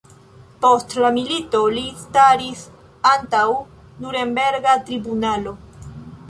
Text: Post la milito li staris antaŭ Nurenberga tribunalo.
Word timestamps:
Post 0.61 0.93
la 1.01 1.11
milito 1.17 1.59
li 1.75 1.83
staris 2.03 2.63
antaŭ 3.11 3.45
Nurenberga 4.07 4.75
tribunalo. 4.89 5.55